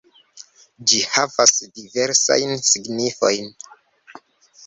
[0.91, 3.53] Ĝi havas diversajn signifojn.